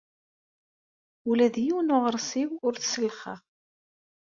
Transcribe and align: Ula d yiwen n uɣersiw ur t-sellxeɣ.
Ula 1.29 1.47
d 1.53 1.55
yiwen 1.65 1.87
n 1.91 1.95
uɣersiw 1.95 2.49
ur 2.65 2.73
t-sellxeɣ. 2.75 3.39